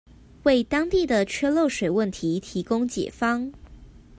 [0.41, 3.53] 為當地的缺漏水問題提供解方